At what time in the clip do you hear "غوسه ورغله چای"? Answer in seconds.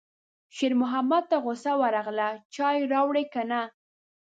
1.43-2.77